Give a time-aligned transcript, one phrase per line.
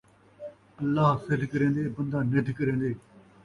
[0.79, 2.91] اللہ سدھ کریندے، بندہ ندھ کریندے